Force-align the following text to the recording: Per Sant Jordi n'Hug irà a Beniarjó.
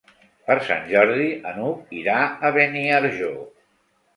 Per 0.45 0.55
Sant 0.69 0.87
Jordi 0.91 1.27
n'Hug 1.57 1.93
irà 1.99 2.17
a 2.49 2.51
Beniarjó. 2.57 3.31